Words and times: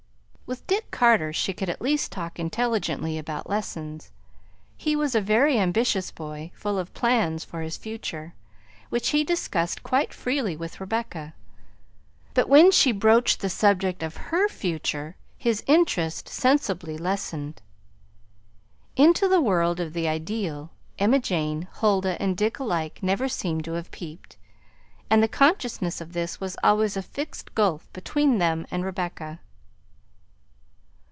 With 0.51 0.67
Dick 0.67 0.91
Carter 0.91 1.31
she 1.31 1.53
could 1.53 1.69
at 1.69 1.79
least 1.81 2.11
talk 2.11 2.37
intelligently 2.37 3.17
about 3.17 3.49
lessons. 3.49 4.11
He 4.75 4.97
was 4.97 5.15
a 5.15 5.21
very 5.21 5.57
ambitious 5.57 6.11
boy, 6.11 6.51
full 6.53 6.77
of 6.77 6.93
plans 6.93 7.45
for 7.45 7.61
his 7.61 7.77
future, 7.77 8.33
which 8.89 9.11
he 9.11 9.23
discussed 9.23 9.81
quite 9.81 10.13
freely 10.13 10.57
with 10.57 10.81
Rebecca, 10.81 11.33
but 12.33 12.49
when 12.49 12.69
she 12.69 12.91
broached 12.91 13.39
the 13.39 13.49
subject 13.49 14.03
of 14.03 14.17
her 14.27 14.49
future 14.49 15.15
his 15.37 15.63
interest 15.67 16.27
sensibly 16.27 16.97
lessened. 16.97 17.61
Into 18.97 19.29
the 19.29 19.39
world 19.39 19.79
of 19.79 19.93
the 19.93 20.09
ideal 20.09 20.69
Emma 20.99 21.19
Jane, 21.19 21.65
Huldah, 21.75 22.21
and 22.21 22.35
Dick 22.35 22.59
alike 22.59 22.99
never 23.01 23.29
seemed 23.29 23.63
to 23.63 23.73
have 23.75 23.89
peeped, 23.91 24.35
and 25.09 25.23
the 25.23 25.29
consciousness 25.29 26.01
of 26.01 26.11
this 26.11 26.41
was 26.41 26.57
always 26.61 26.97
a 26.97 27.01
fixed 27.01 27.55
gulf 27.55 27.87
between 27.93 28.37
them 28.39 28.67
and 28.69 28.83
Rebecca. 28.83 29.39